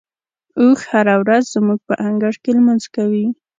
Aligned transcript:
اوښ 0.59 0.79
هره 0.91 1.15
ورځ 1.21 1.43
زموږ 1.55 1.79
په 1.87 1.93
انګړ 2.07 2.33
کې 2.43 2.51
لمونځ 2.57 2.83
کوي. 2.95 3.25